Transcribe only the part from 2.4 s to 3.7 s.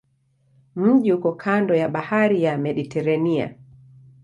ya Mediteranea.